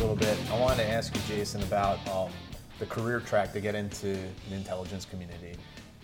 [0.00, 0.38] little bit.
[0.50, 2.30] I wanted to ask you, Jason, about um,
[2.78, 4.16] the career track to get into
[4.48, 5.52] the intelligence community.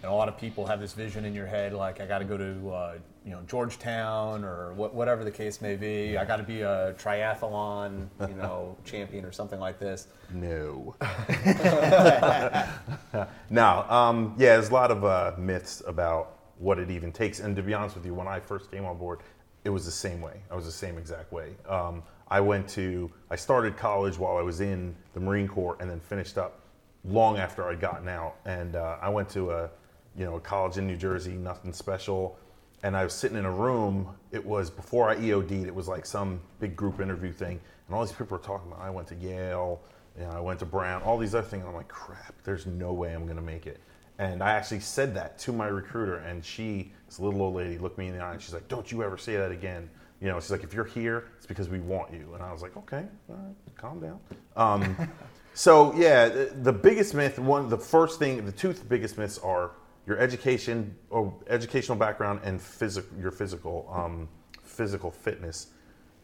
[0.03, 2.27] And a lot of people have this vision in your head, like I got to
[2.27, 6.19] go to uh, you know Georgetown or wh- whatever the case may be.
[6.19, 10.09] I got to be a triathlon, you know, champion or something like this.
[10.31, 10.95] No.
[13.49, 13.87] no.
[13.89, 17.41] Um, yeah, there's a lot of uh, myths about what it even takes.
[17.41, 19.21] And to be honest with you, when I first came on board,
[19.65, 20.43] it was the same way.
[20.51, 21.55] I was the same exact way.
[21.67, 25.89] Um, I went to, I started college while I was in the Marine Corps and
[25.89, 26.61] then finished up
[27.05, 28.37] long after I'd gotten out.
[28.45, 29.71] And uh, I went to a,
[30.17, 32.39] you know, a college in New Jersey, nothing special.
[32.83, 34.09] And I was sitting in a room.
[34.33, 35.67] It was before I EOD'd.
[35.67, 38.83] It was like some big group interview thing, and all these people were talking about.
[38.85, 39.81] I went to Yale,
[40.19, 41.63] you know, I went to Brown, all these other things.
[41.63, 42.35] And I'm like, crap.
[42.45, 43.81] There's no way I'm going to make it.
[44.19, 47.99] And I actually said that to my recruiter, and she, this little old lady, looked
[47.99, 50.41] me in the eye, and she's like, "Don't you ever say that again." You know,
[50.41, 53.05] she's like, "If you're here, it's because we want you." And I was like, "Okay,
[53.29, 54.21] all right, calm down."
[54.57, 55.11] Um,
[55.55, 59.73] so yeah, the, the biggest myth, one, the first thing, the two biggest myths are
[60.07, 64.29] your education or educational background and physical, your physical, um,
[64.63, 65.69] physical fitness.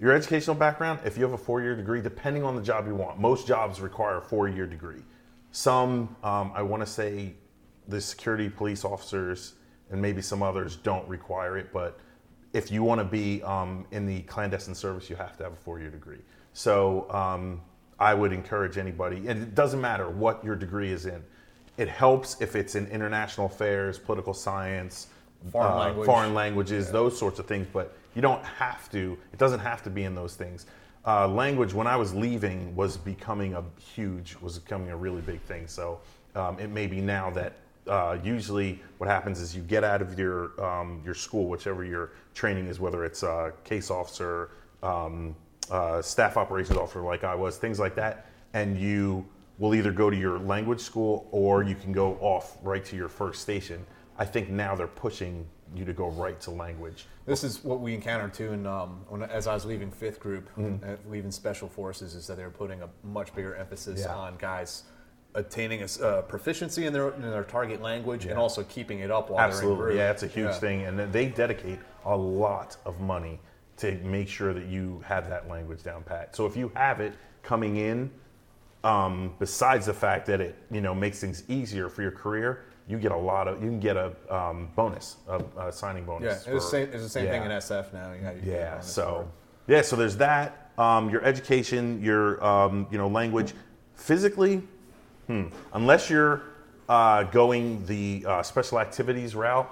[0.01, 3.21] Your educational background, if you have a four-year degree, depending on the job you want,
[3.21, 5.03] most jobs require a four-year degree.
[5.53, 7.35] Some, um, I want to say,
[7.89, 9.55] the security police officers
[9.91, 12.01] and maybe some others don't require it, but
[12.53, 15.57] if you want to be um, in the clandestine service, you have to have a
[15.57, 16.19] four-year degree.
[16.53, 17.61] So um,
[17.99, 21.23] I would encourage anybody, and it doesn't matter what your degree is in.
[21.79, 25.09] It helps if it's in international affairs, political science,
[25.51, 26.07] Foreign uh, language.
[26.07, 27.67] foreign languages, those sorts of things.
[27.73, 29.19] But you don't have to.
[29.33, 30.67] It doesn't have to be in those things.
[31.05, 35.41] Uh, language, when I was leaving, was becoming a huge, was becoming a really big
[35.41, 35.67] thing.
[35.67, 35.99] So
[36.37, 37.55] um, it may be now that
[37.89, 42.13] uh, usually what happens is you get out of your um, your school, whichever your
[42.35, 44.51] training is, whether it's uh, case officer,
[44.83, 45.35] um,
[45.71, 49.27] uh, staff operations officer, like I was, things like that, and you
[49.59, 53.09] will either go to your language school or you can go off right to your
[53.09, 53.85] first station.
[54.19, 57.07] I think now they're pushing you to go right to language.
[57.27, 60.97] This is what we encountered too, and um, as I was leaving fifth group, uh,
[61.09, 64.15] leaving special forces, is that they were putting a much bigger emphasis Yeah.
[64.15, 64.85] on guys
[65.35, 69.31] attaining a uh, proficiency in their in their target language and also keeping it up
[69.31, 70.53] while they're Absolutely, yeah, it's a huge Yeah.
[70.59, 73.41] thing, and they dedicate a lot of money
[73.79, 76.37] to make sure that you have that language down pat.
[76.37, 78.11] So if you have it coming in,
[78.85, 82.99] um, besides the fact that it you know makes things easier for your career, you
[82.99, 86.35] get a lot of you can get a um, bonus, a, a signing Yeah, bonus.
[86.35, 87.51] it's the for- same, it's the same thing in.
[87.51, 88.13] SF now.
[88.13, 88.81] You you Yeah.
[88.81, 89.29] So,
[89.67, 89.83] for- yeah.
[89.83, 90.59] So there's that.
[90.79, 93.53] Um, your education, your um, you know language,
[93.95, 94.63] physically,
[95.33, 96.43] hmm, unless you're
[96.89, 99.69] uh, going the uh, special activities route,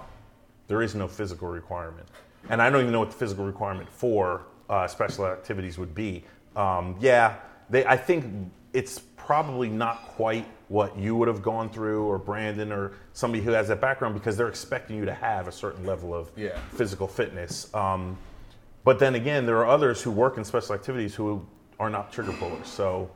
[0.67, 2.07] there is no physical requirement.
[2.49, 6.23] And I don't even know what the physical requirement for uh, special activities would be.
[6.55, 7.35] Um, yeah,
[7.69, 7.85] they.
[7.85, 8.25] I think
[8.73, 13.51] it's probably not quite what you would have gone through, or Brandon, or somebody who
[13.51, 16.57] has that background, because they're expecting you to have a certain level of Yeah.
[16.73, 17.73] physical fitness.
[17.75, 18.17] Um,
[18.83, 21.45] but then again, there are others who work in special activities who
[21.79, 22.67] are not trigger pullers.
[22.67, 23.11] So,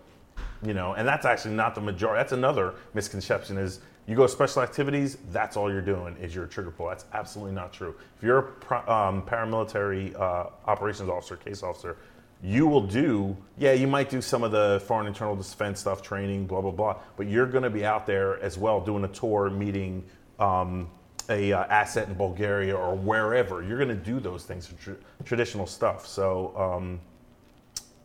[0.63, 2.19] you know, and that's actually not the majority.
[2.19, 6.45] That's another misconception is you go to special activities, that's all you're doing is you're
[6.45, 6.87] a trigger pull.
[6.87, 7.95] That's absolutely not true.
[8.17, 11.97] If you're a um, paramilitary uh, operations officer, case officer,
[12.43, 16.45] you will do, yeah, you might do some of the foreign internal defense stuff, training,
[16.45, 19.49] blah, blah, blah, but you're going to be out there as well doing a tour,
[19.49, 20.03] meeting
[20.37, 20.89] um,
[21.29, 23.63] a uh, asset in Bulgaria or wherever.
[23.63, 24.91] You're going to do those things, tr-
[25.23, 26.05] traditional stuff.
[26.05, 26.99] So, um,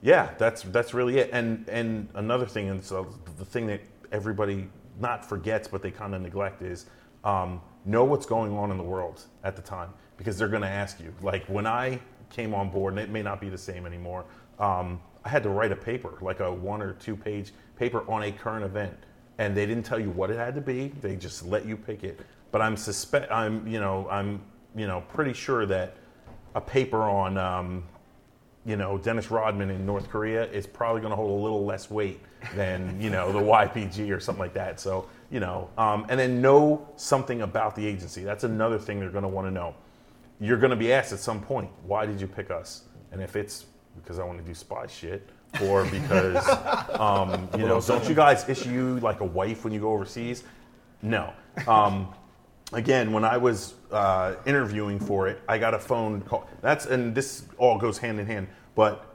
[0.03, 1.31] yeah, that's that's really it.
[1.33, 3.81] And and another thing, and so the thing that
[4.12, 4.69] everybody
[4.99, 6.87] not forgets, but they kind of neglect is
[7.25, 10.69] um, know what's going on in the world at the time because they're going to
[10.69, 11.12] ask you.
[11.22, 12.00] Like when I
[12.31, 14.25] came on board, and it may not be the same anymore.
[14.59, 18.22] Um, I had to write a paper, like a one or two page paper on
[18.22, 18.97] a current event,
[19.39, 20.89] and they didn't tell you what it had to be.
[21.00, 22.21] They just let you pick it.
[22.53, 24.41] But I'm suspect I'm you know I'm
[24.74, 25.97] you know pretty sure that
[26.54, 27.84] a paper on um,
[28.66, 31.91] you know, Dennis Rodman in North Korea is probably going to hold a little less
[31.91, 32.21] weight
[32.54, 34.78] than, you know, the YPG or something like that.
[34.78, 38.22] So, you know, um, and then know something about the agency.
[38.22, 39.74] That's another thing they're going to want to know.
[40.41, 42.84] You're going to be asked at some point, why did you pick us?
[43.12, 43.66] And if it's
[43.97, 45.28] because I want to do spy shit,
[45.62, 46.48] or because,
[47.01, 50.45] um, you know, don't you guys issue like a wife when you go overseas?
[51.03, 51.33] No.
[51.66, 52.15] Um,
[52.72, 56.49] again, when I was uh, interviewing for it, I got a phone call.
[56.61, 58.49] That's and this all goes hand in hand.
[58.75, 59.07] But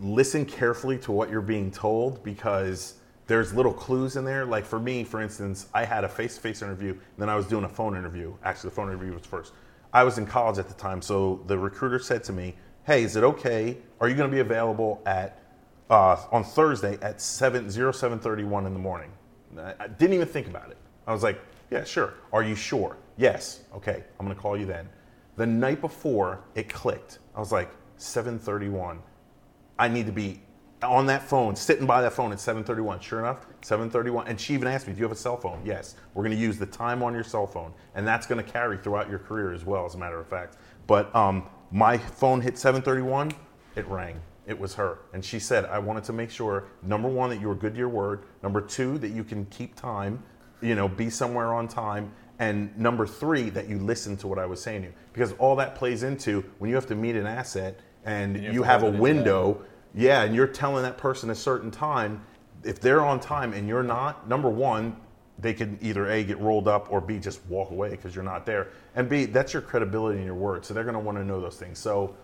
[0.00, 2.94] listen carefully to what you're being told because
[3.26, 4.44] there's little clues in there.
[4.44, 7.68] Like for me, for instance, I had a face-to-face interview, then I was doing a
[7.68, 8.34] phone interview.
[8.44, 9.52] Actually, the phone interview was first.
[9.92, 12.54] I was in college at the time, so the recruiter said to me,
[12.86, 13.78] "Hey, is it okay?
[14.00, 15.42] Are you going to be available at
[15.90, 19.10] uh, on Thursday at 7, 0731 in the morning.
[19.58, 20.76] I didn't even think about it.
[21.08, 21.40] I was like,
[21.70, 22.14] yeah, sure.
[22.32, 22.98] Are you sure?
[23.16, 23.62] Yes.
[23.74, 24.88] Okay, I'm to call you then.
[25.36, 27.18] The night before, it clicked.
[27.34, 29.00] I was like, 731.
[29.78, 30.40] I need to be
[30.82, 33.00] on that phone, sitting by that phone at 7:31.
[33.00, 34.28] Sure enough, 7:31.
[34.28, 35.96] And she even asked me, "Do you have a cell phone?" Yes.
[36.14, 39.18] We're to use the time on your cell phone, and that's to carry throughout your
[39.18, 40.56] career as well, as a matter of fact.
[40.86, 43.32] But um, my phone hit 7:31.
[43.74, 44.20] It rang.
[44.46, 47.48] It was her, and she said, "I wanted to make sure number one that you
[47.48, 48.24] were good to your word.
[48.42, 50.22] Number two that you can keep time,
[50.60, 54.46] you know, be somewhere on time." And number three, that you listen to what I
[54.46, 54.94] was saying to you.
[55.12, 58.54] Because all that plays into when you have to meet an asset and, you have
[58.54, 59.60] you have a window
[59.94, 62.24] yeah, and you're telling that person a certain time.
[62.64, 64.96] If they're on time and you're not, number one,
[65.38, 68.44] they can either A, get rolled up, or B, just walk away because you're not
[68.44, 68.68] there.
[68.96, 70.64] And B, that's your credibility in your word.
[70.64, 71.78] So they're going to want to know those things.
[71.78, 72.16] So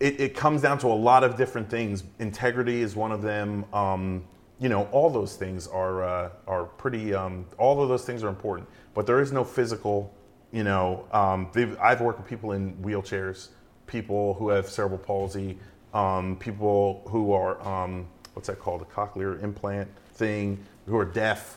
[0.00, 2.04] it, it comes down to a lot of different things.
[2.18, 3.66] Integrity is one of them.
[3.74, 4.24] Um,
[4.60, 7.14] you know, all those things are uh, are pretty.
[7.14, 10.12] Um, all of those things are important, but there is no physical.
[10.52, 13.48] You know, um, they've- I've worked with people in wheelchairs,
[13.86, 15.58] people who have cerebral palsy,
[15.94, 21.56] um, people who are um, what's that called, a cochlear implant thing, who are deaf,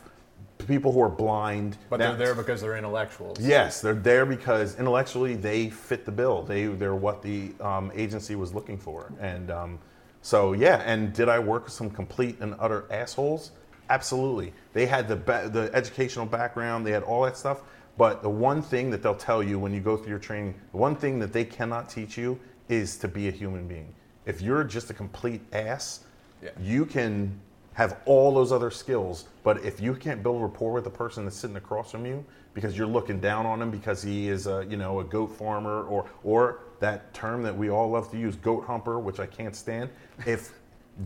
[0.66, 1.76] people who are blind.
[1.90, 3.38] But That- they're there because they're intellectuals.
[3.40, 6.42] Yes, they're there because intellectually they fit the bill.
[6.42, 9.78] They they're what the um, agency was looking for, and um,
[10.24, 10.82] so yeah.
[10.86, 13.50] And did I work with some complete and utter assholes?
[13.90, 14.54] Absolutely.
[14.72, 16.86] They had the ba- the educational background.
[16.86, 17.60] They had all that stuff.
[17.98, 20.78] But the one thing that they'll tell you when you go through your training, the
[20.78, 22.40] one thing that they cannot teach you
[22.70, 23.94] is to be a human being.
[24.24, 26.00] If you're just a complete ass,
[26.42, 26.50] Yeah.
[26.58, 27.38] you can
[27.74, 31.36] have all those other skills, but if you can't build rapport with the person that's
[31.36, 32.24] sitting across from you
[32.54, 35.82] because you're looking down on him because he is a you know a goat farmer
[35.84, 39.56] or or that term that we all love to use, goat humper, which I can't
[39.56, 39.88] stand.
[40.26, 40.52] If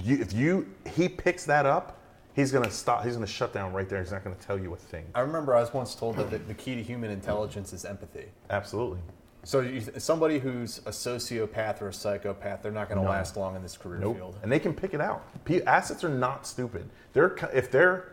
[0.00, 2.00] you if you he picks that up,
[2.34, 3.04] he's gonna stop.
[3.04, 4.00] He's gonna shut down right there.
[4.02, 5.04] He's not gonna tell you a thing.
[5.14, 8.26] I remember I was once told that the, the key to human intelligence is empathy.
[8.50, 8.98] Absolutely.
[9.44, 13.10] So you, somebody who's a sociopath or a psychopath, they're not going to No.
[13.10, 14.16] last long in this career Nope.
[14.16, 14.36] field.
[14.42, 15.22] And they can pick it out.
[15.44, 16.90] P- assets are not stupid.
[17.12, 18.12] They're if they're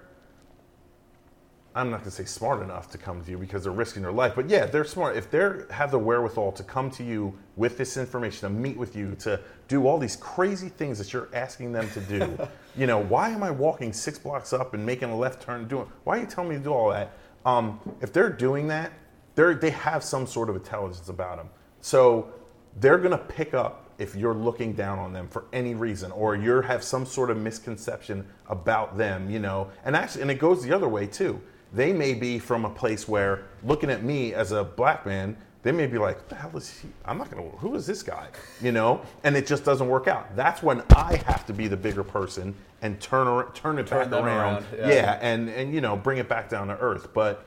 [1.75, 4.13] I'm not going to say smart enough to come to you because they're risking their
[4.13, 5.17] life, but yeah, they're smart.
[5.17, 8.95] If they have the wherewithal to come to you with this information, to meet with
[8.95, 12.37] you, to do all these crazy things that you're asking them to do,
[12.77, 15.61] you know, why am I walking six blocks up and making a left turn?
[15.61, 17.11] and Doing why are you telling me to do all that?
[17.45, 18.93] Um, if they're doing that,
[19.35, 21.49] they're they have some sort of intelligence about them.
[21.81, 22.31] So
[22.77, 26.35] they're going to pick up if you're looking down on them for any reason or
[26.35, 30.61] you have some sort of misconception about them you know and actually and it goes
[30.63, 31.39] the other way too
[31.75, 35.71] they may be from a place where looking at me as a black man they
[35.71, 36.87] may be like what the hell is he?
[37.05, 38.27] I'm not gonna who is this guy?
[38.61, 39.01] You know?
[39.23, 40.35] And it just doesn't work out.
[40.35, 44.23] That's when i have to be the bigger person and turn turn it Turn back
[44.23, 44.87] around, around, yeah.
[44.89, 47.13] yeah and and you know bring it back down to earth.
[47.13, 47.45] But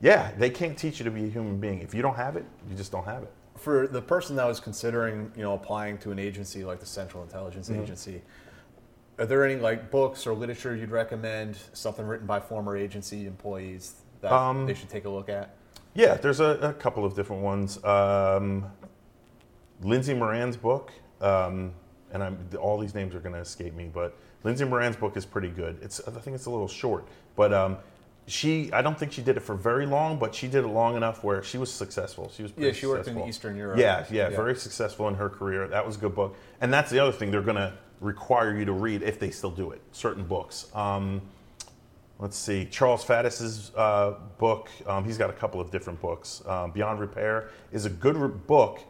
[0.00, 1.80] yeah they can't teach you to be a human being.
[1.80, 3.32] If you don't have it you just don't have it.
[3.56, 7.22] For the person that was considering, you know, applying to an agency like the Central
[7.22, 7.82] Intelligence Mm-hmm.
[7.82, 8.22] Agency,
[9.18, 11.56] are there any like books or literature you'd recommend?
[11.72, 15.54] Something written by former agency employees that Um, they should take a look at?
[15.94, 17.82] Yeah, there's a, a couple of different ones.
[17.84, 18.66] Um,
[19.82, 20.90] Lindsay Moran's book,
[21.20, 21.72] um,
[22.12, 25.26] and I'm, all these names are going to escape me, but Lindsay Moran's book is
[25.26, 25.78] pretty good.
[25.82, 27.76] It's I think it's a little short, but um,
[28.26, 30.96] she I don't think she did it for very long, but she did it long
[30.96, 32.30] enough where she was successful.
[32.34, 33.20] She was pretty Yeah, she worked in.
[33.22, 33.78] Eastern Europe.
[33.78, 34.36] Yeah, yeah, Yeah.
[34.36, 35.68] very successful in her career.
[35.68, 38.64] That was a good book, and that's the other thing they're going to require you
[38.64, 39.80] to read if they still do it.
[39.92, 40.74] Certain books.
[40.74, 41.22] Um,
[42.18, 44.68] let's see, Charles Faddis's uh, book.
[44.86, 46.42] Um, he's got a couple of different books.
[46.46, 48.80] Um, Beyond Repair is a good re- book,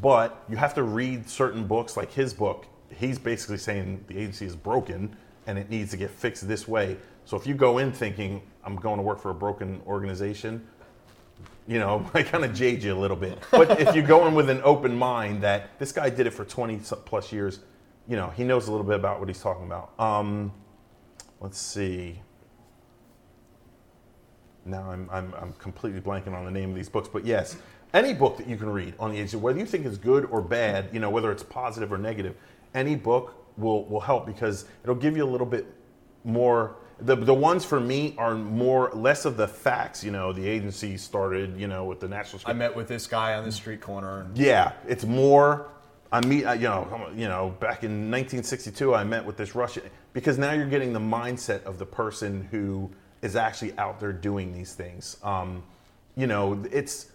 [0.00, 2.66] but you have to read certain books, like his book.
[2.94, 6.96] He's basically saying the agency is broken and it needs to get fixed this way.
[7.24, 10.66] So if you go in thinking I'm going to work for a broken organization,
[11.66, 13.38] you know, I kind of jade you a little bit.
[13.50, 16.44] But if you go in with an open mind that this guy did it for
[16.44, 17.60] 20 plus years,
[18.08, 19.92] you know, he knows a little bit about what he's talking about.
[20.00, 20.52] Um,
[21.40, 22.20] let's see.
[24.64, 27.56] Now I'm, I'm, I'm completely blanking on the name of these books, but yes,
[27.94, 30.40] any book that you can read on the agency, whether you think is good or
[30.40, 32.34] bad, you know, whether it's positive or negative,
[32.74, 35.66] any book will, will help because it'll give you a little bit
[36.24, 36.76] more.
[37.00, 40.02] The, the ones for me are more less of the facts.
[40.02, 42.42] You know, the agency started, you know, with the national.
[42.44, 45.68] I met with this guy on the street corner, and Yeah, it's more.
[46.10, 49.82] I meet, uh, you know, you know, back in 1962, I met with this Russian
[50.12, 54.52] because now you're getting the mindset of the person who is actually out there doing
[54.52, 55.18] these things.
[55.22, 55.62] Um,
[56.16, 57.10] you know, it's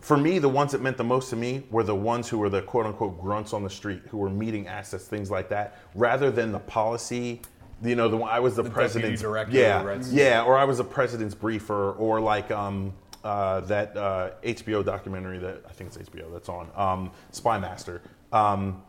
[0.00, 2.48] for me, the ones that meant the most to me were the ones who were
[2.48, 6.30] the quote unquote grunts on the street, who were meeting assets, things like that, rather
[6.30, 7.40] than the policy.
[7.82, 10.16] You know, the one I was the, The president's director yeah, of Red Sea.
[10.16, 12.92] yeah, or I was the president's briefer, or like um,
[13.24, 18.02] uh, that uh, HBO documentary that I think it's HBO that's on um, Spy Master.
[18.32, 18.82] Um,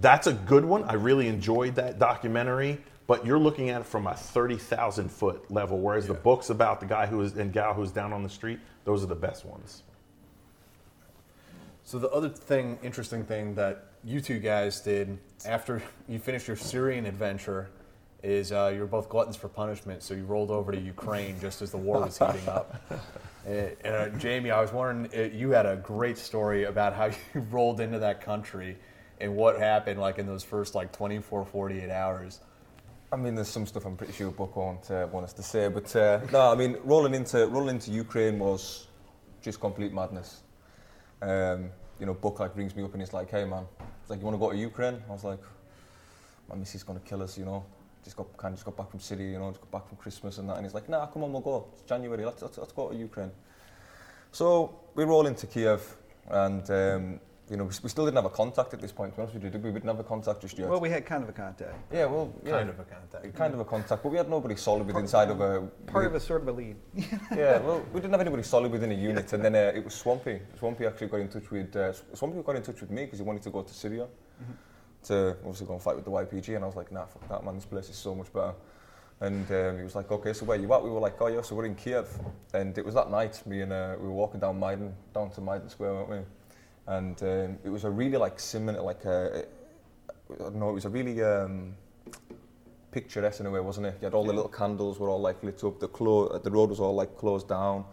[0.00, 0.84] that's a good one.
[0.84, 5.50] I really enjoyed that documentary, but you're looking at it from a thirty thousand foot
[5.50, 8.28] level, whereas the books about the guy who is and gal who's down on the
[8.28, 9.82] street, those are the best ones.
[11.84, 16.56] So the other thing, interesting thing that you two guys did after you finished your
[16.56, 17.70] Syrian adventure
[18.22, 20.02] is uh, you were both gluttons for punishment.
[20.02, 22.82] So you rolled over to Ukraine just as the war was heating up.
[23.46, 27.06] Uh, and uh, Jamie, I was wondering, uh, you had a great story about how
[27.34, 28.76] you rolled into that country
[29.22, 32.40] and what happened like in those first like 24, 48 hours.
[33.10, 35.68] I mean, there's some stuff I'm pretty sure Buck won't uh, want us to say,
[35.68, 38.88] but uh, no, I mean, rolling into rolling into Ukraine was
[39.40, 40.42] just complete madness.
[41.22, 43.64] Um, you know, Buck like rings me up and he's like, "Hey man,
[44.02, 45.40] it's like you want to go to Ukraine?" I was like,
[46.50, 47.64] "My missus gonna kill us," you know.
[48.04, 49.98] Just got kind of just got back from Syria, you know, just got back from
[49.98, 51.66] Christmas and that, and he's like, "Nah, come on, we'll go.
[51.72, 52.24] It's January.
[52.24, 53.30] Let's let's, let's go to Ukraine."
[54.32, 55.96] So we roll into Kiev,
[56.28, 59.12] and um, you know, we, we still didn't have a contact at this point.
[59.12, 59.70] To be honest with you, did we?
[59.70, 60.68] We didn't have a contact just yet.
[60.68, 61.74] Well, we had kind of a contact.
[61.92, 63.34] yeah, well, yeah, Kind of a contact.
[63.34, 66.14] kind of a contact, but we had nobody solid within inside of a Part of
[66.14, 66.76] a sort of a lead.
[66.94, 67.58] yeah.
[67.58, 70.40] Well, we didn't have anybody solid within a unit, and then uh, it was Swampy.
[70.58, 73.24] Swampy actually got in touch with uh, Swampy got in touch with me because he
[73.24, 74.06] wanted to go to Syria
[75.04, 77.44] to obviously go and fight with the YPG, and I was like, nah, fuck that
[77.44, 78.54] man, this place is so much better.
[79.20, 80.82] And um, he was like, okay, so where you at?
[80.82, 82.08] We were like, oh yeah, so we're in Kiev,
[82.54, 83.44] and it was that night.
[83.46, 86.18] Me and uh, we were walking down Maidan, down to Maidan Square, weren't we?
[86.86, 89.44] And um, it was a really like similar, like a,
[90.32, 91.74] I don't know, it was a really um,
[92.92, 93.96] picturesque in a way, wasn't it?
[94.00, 95.80] You had all the little candles were all like lit up.
[95.80, 97.84] The clo- the road was all like closed down.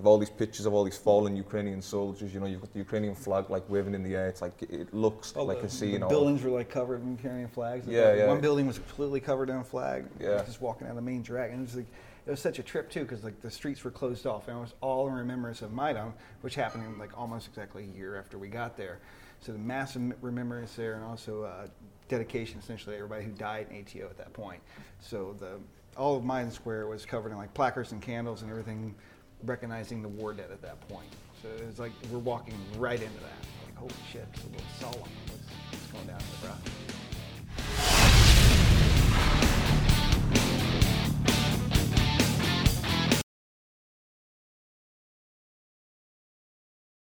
[0.00, 2.32] Have all these pictures of all these fallen Ukrainian soldiers.
[2.32, 4.28] You know, you've got the Ukrainian flag like waving in the air.
[4.28, 6.00] It's like it looks All like the, a scene.
[6.00, 7.86] the buildings were like covered in carrying flags.
[7.86, 8.26] Yeah, yeah.
[8.26, 10.06] One building was completely covered in a flag.
[10.18, 10.42] Yeah.
[10.42, 11.84] Just walking down the main drag, and it was like
[12.26, 14.60] it was such a trip too, because like the streets were closed off, and it
[14.62, 18.48] was all in remembrance of Maidan, which happened like almost exactly a year after we
[18.48, 19.00] got there.
[19.40, 21.66] So the massive remembrance there, and also uh,
[22.08, 24.62] dedication essentially to everybody who died in ATO at that point.
[24.98, 25.58] So the
[25.94, 28.94] all of Maidan Square was covered in like placards and candles and everything,
[29.44, 31.08] recognizing the war dead at that point.
[31.42, 33.40] So it's like we're walking right into that.
[33.64, 35.00] Like, holy shit, it's a little solemn.
[35.00, 36.89] What's, what's going down here, bro?